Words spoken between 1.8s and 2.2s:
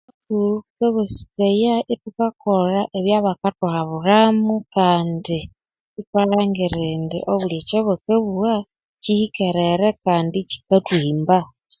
ithu